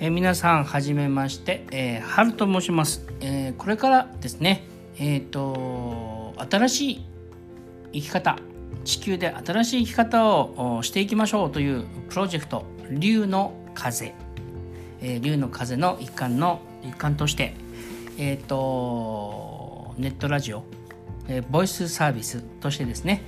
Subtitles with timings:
[0.00, 4.62] え、皆さんはじめまして、えー、春と申します、えー、これからですね
[4.96, 7.04] えっ、と新しい
[7.94, 8.38] 生き方
[8.84, 14.14] 地球で新しい生き方をしていきましょうというプロジェクト「竜の風」
[15.02, 17.54] えー、竜の風の一環の一環として
[18.18, 20.62] えっ、とネットラジオ、
[21.26, 23.24] えボイスサービスとしてですね、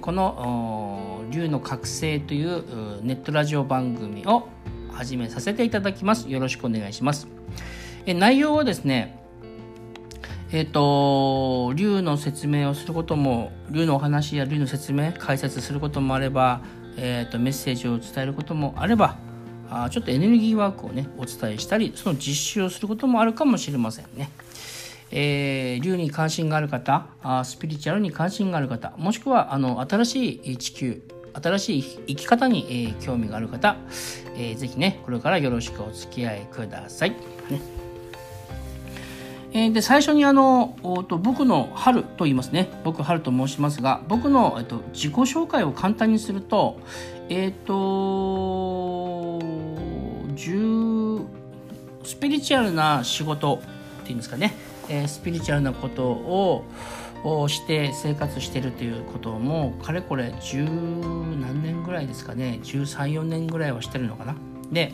[0.00, 4.48] この「竜の覚醒」というネットラジオ番組を
[4.96, 6.28] 始めさせていただきます。
[6.28, 7.28] よろしくお願いします。
[8.06, 9.22] え内容はですね、
[10.52, 16.62] えっ、ー、と、竜の説明をすることも、竜のお話や竜の説明、解説することもあれば、
[16.96, 19.18] えっ、ー、と、メッセージを伝えることもあれば、
[19.68, 24.30] あちょっとエネルギーワークをね、お伝えしたり、その実習をすることもあるかもしれませんね。
[25.10, 31.02] えー、竜に関心がある方あ、スピリチュアルに関心がある方、もしくはあの新しい地球、
[31.42, 33.76] 新しい生き方に、えー、興味がある方、
[34.36, 37.10] えー、ぜひね、これからよろしくお付き合いください。
[37.10, 37.76] ね。
[39.52, 40.76] えー、で最初にあの
[41.08, 42.68] と僕の春と言いますね。
[42.84, 46.78] 僕春と申しますが僕の、えっと、自己紹介を簡単にすると
[47.30, 49.40] えっ、ー、と
[52.04, 53.60] スピリチュアルな仕事
[54.02, 54.54] っていうんですかね、
[54.90, 56.64] えー、スピリチュアルなことを
[57.26, 62.60] をして生活してるということもかれこれ十何年ぐらいですかね。
[62.62, 64.36] 134年ぐらいはしてるのかな。
[64.70, 64.92] で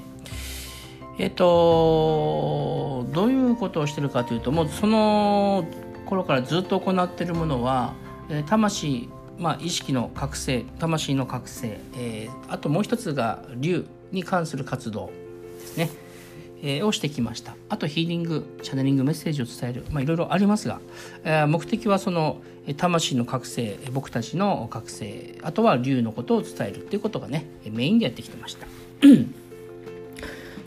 [1.19, 5.67] えっとどういうことをしてるかというともうその
[6.07, 7.95] 頃からずっと行ってるものは、
[8.29, 15.11] え魂まあ、意識の覚醒魂の覚醒、えー、あともう一つが竜に関する活動
[15.59, 15.91] ですね。
[16.63, 20.81] えをしてきましたあとヒーリングチャネリングメッセージを伝える、まあ、いろいろありますが、
[21.25, 22.41] え目的はその
[22.77, 28.67] 魂の覚醒僕たちの覚醒あとは竜のことを伝えるっていうことがねメインでやってきてました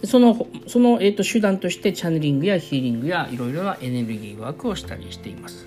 [0.04, 5.66] そのその、えーと、手段としてチャネリングやヒーリングやいろいろなエネルギーワークをしたりしています。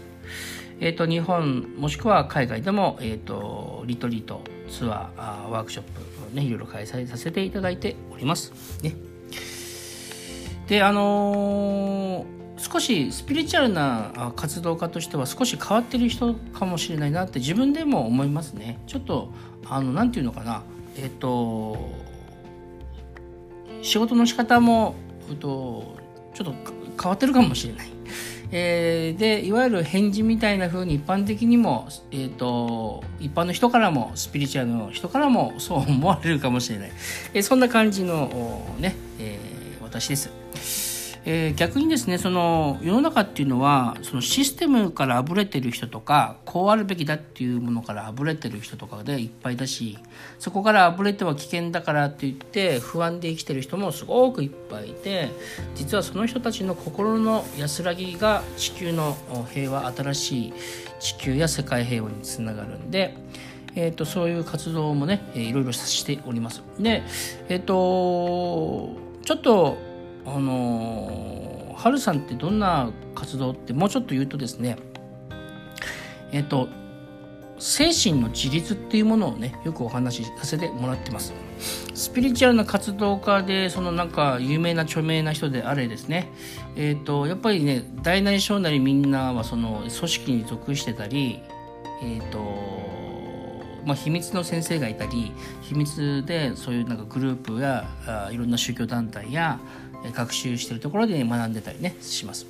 [0.81, 5.85] えーと、日本もしくは海外でも、えーと、リトリートツアーワークショッ
[6.31, 8.53] プ、ね、いろいろ開催させていただいております。
[8.83, 8.95] ね、
[10.69, 19.33] であのー、少しスピリチュアルな活動家としては少し変わってる人かもしれないなって自分でも思いますねちょっと
[19.67, 20.63] あのなんていうのかな
[20.97, 22.09] えっ、ー、と
[23.83, 24.95] 仕事の仕方も、
[25.31, 25.97] えっと、
[26.35, 26.55] ちょっと
[27.01, 27.89] 変わってるかもしれない。
[28.51, 36.93] えー、でいわゆる返事みたいな風に一般的にも、えーと、一般の人からもスピリチュアルの人からもそう思われるかもしれない、
[37.35, 40.38] えー、そんな感じのね、えー、私です。
[41.31, 49.99] えー、逆にですねその世の中っていうのはそのシステムからあぶれてる人とかこうあるべきだっていうものからあぶれてる人とかでいっぱいだし
[50.39, 55.29] そこからあぶれては危険だからって言って不安で生きてる人もすごくいっぱいいて
[55.75, 59.15] 実はその人たちの心の安らぎが地球の
[59.53, 60.53] 平和新しい
[60.99, 63.15] 地球や世界平和につながるんで。
[63.75, 66.65] えーと、そういう活動もね、えー、いろいろしております。
[66.81, 67.03] で、
[67.49, 69.77] えっ、ー、とちょっと
[70.35, 74.77] あのハルさんってどんな活動ってもうちょっと言うとですね
[76.33, 76.69] えっ、と
[77.59, 81.33] 精神の自立っていうものをねよくお話しさせてもらってます。
[81.95, 86.31] スピリチュアルな活動家でそのなんか有名な著名な人であれですね。
[86.77, 91.41] えっ、とやっぱりね大なり小なりみんなはその組織に属してたり
[92.03, 92.89] えっ、と
[93.85, 99.59] まあ、秘密の先生がいたり秘密でそういうなんかグループやあいろんな宗教団体や
[100.15, 102.47] 学習してるところで学んでたりねします。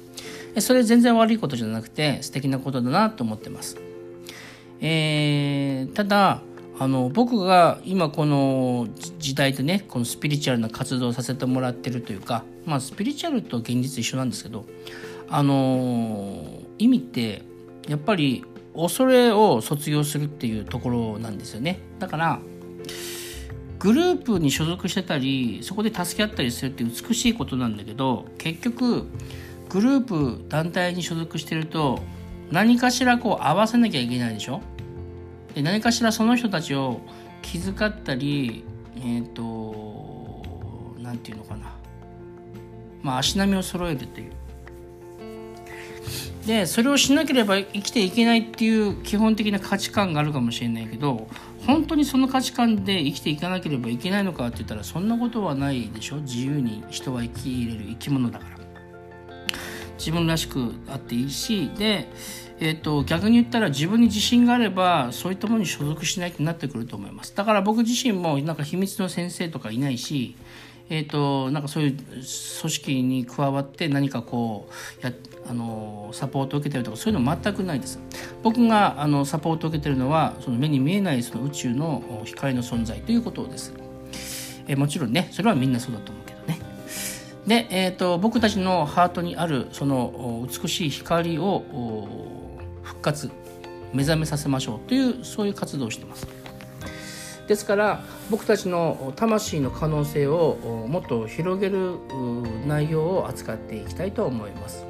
[0.60, 3.76] それ全然悪いことじゃなくて素敵なことだなと思ってます、
[4.80, 6.42] えー、ただ
[6.80, 8.88] あの僕が今この
[9.18, 14.64] 時代でねこのスピリチュアルな活動をさせてもらってるというかまあスピリチュアルと現実一緒なんですけど
[15.28, 17.42] あの意味って
[17.88, 18.44] やっぱり
[18.76, 21.80] 恐れを卒業するっていうところなんですよね。
[21.98, 22.40] だから
[23.78, 29.06] グループに所属してたりそこで助け合ったりするって美しいことなんだけど結局
[29.68, 32.00] グループ団体に所属してると
[32.50, 34.62] 何かしらこう合わせなきゃいけないでしょ？
[35.54, 37.00] で何かしらその人たちを
[37.42, 38.64] 気遣ったり
[38.96, 41.76] えっ、ー、と何て言うのかな。
[43.02, 44.32] まあ足並みを揃えるっていう。
[46.46, 51.28] でそれをしなければ生きていけないっていう基本的な価値観があるかもしれないけど
[51.66, 56.16] 本当にその価値観で生きていかなければいけないのかって言ったらそんなことはないでしょ。
[56.16, 58.58] 自由に人は生きれる生き物だから。
[59.98, 62.08] 自分らしくあっていいしで、
[62.60, 67.34] えーと、逆に言ったら自分に自信があればそういったものに所属しないとなってくると思います。
[67.34, 70.36] だから僕自身もなんか秘密の先生とかいないし
[70.90, 74.68] えーと、なんかそういう組織に加わって何かこ
[75.02, 75.12] うや
[75.46, 77.98] あのサポートを受けてるとかそういうの全くないです。
[78.42, 83.74] 僕があのサポートを受けてるのはその目に見えないその宇宙の光の存在ということです、
[84.66, 86.60] え、もちろんねそれはみんなそうだと思うけどね。
[87.46, 91.64] で、えーと、僕たちのハートにあるその美しい光を
[92.82, 93.30] 復活
[93.92, 96.26] 目覚めさせましょうというそういう活動をしてます。
[97.48, 101.94] ですから僕たちの魂の可能性をもっと広げる
[102.66, 104.84] 内容を扱っていきたいと思います。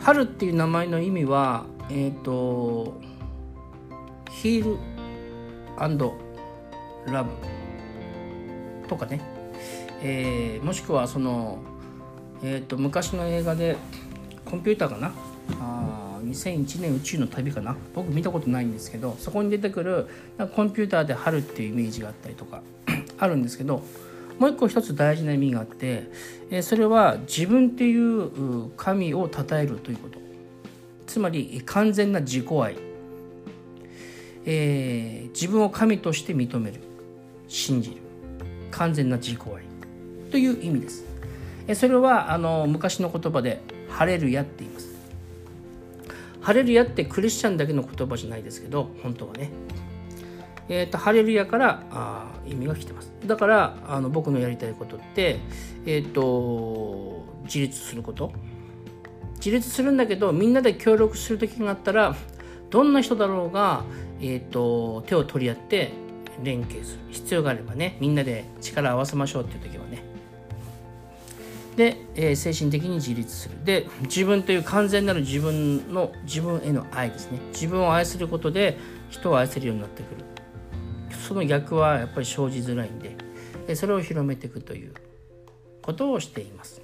[0.00, 2.98] 春っていう名前の意味はえ、ー、と
[4.30, 4.78] ヒール
[7.12, 7.30] ラブ
[8.88, 9.20] とかね、
[10.02, 11.58] えー、もしくはその、
[12.42, 13.76] えーと、と昔の映画で
[14.46, 15.12] コンピューターかな？
[16.22, 17.76] 2001年宇宙の旅かな？
[17.94, 20.06] 僕見たことないんですけどそこに出てくる
[20.54, 22.62] コンピューターで春っていうイメージがあったりとか
[23.18, 23.82] あるんですけど
[24.38, 26.10] もう一個一つ大事な意味があって
[26.62, 30.20] それは自分っていう神を称えるということ。
[31.10, 32.76] つまり完全な自己愛、
[34.46, 36.80] えー、自分を神として認める。
[37.48, 37.96] 信じる。
[38.70, 39.64] 完全な自己愛。
[40.30, 41.04] という意味です。
[41.74, 44.89] それはあの昔の言葉で「ハレルヤ」って言います。
[46.40, 49.50] ハレルヤってクリスチャンだけの言葉じゃないですけど本当はね。
[50.68, 53.12] えーと、ハレルヤからあ意味が来てます。
[53.26, 55.40] だからあの僕のやりたいことって
[55.84, 58.32] えっ、ー、と自立すること。
[59.36, 62.14] 自立するんだけどみんなで協力する時があったら
[62.68, 63.84] どんな人だろうが、
[64.20, 65.92] えーと手を取り合って
[66.42, 67.00] 連携する。
[67.10, 70.09] 必要があればねみんなで力を合わせましょうっていう時はね。
[71.76, 73.64] で、えー、精神的に自立する。
[73.64, 77.38] で自分という完全なる自分の自分への愛ですね。
[77.52, 78.78] 自分を愛することで
[79.08, 80.24] 人を愛せるようになってくる。
[81.30, 83.16] その逆はやっぱり生じづらいんで
[83.66, 84.94] でそれを広めていくという
[85.82, 86.80] ことをしています。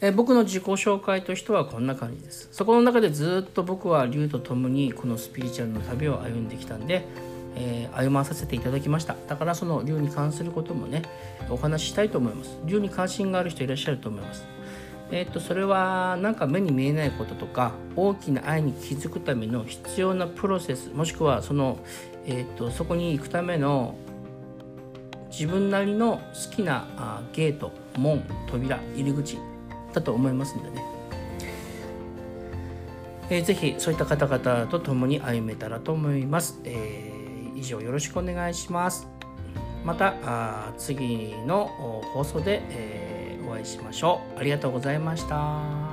[0.00, 2.48] え僕の自己紹介としてはこんな感じです。
[2.52, 7.06] そこの中でずっと僕は竜と共にこのスピリチュアルの旅を歩んできたんで
[7.56, 9.16] えー、歩まさせていただきました。
[9.28, 11.02] だからその竜に関することもね
[11.48, 12.58] お話ししたいと思います。
[12.64, 14.46] 竜に関心がある人いらっしゃると思います。
[15.10, 21.78] えー、っとそれはなんか目に見えないこととか大きな愛に気づくための必要なプロセスもしくはその、
[22.26, 23.94] えー、っとそこに行くための
[25.30, 29.38] 自分なりの好きなあゲート門扉入り口
[29.92, 30.84] だと思いますんでね。
[33.30, 36.60] えー、ぜひそういった方々と共に歩めたらと思います。
[36.64, 37.13] えー
[37.64, 39.08] 以上よろしくお願いします。
[39.84, 41.66] また次の
[42.12, 44.38] 放送で、え、お会いしましょう。
[44.38, 45.83] ありがとうございました。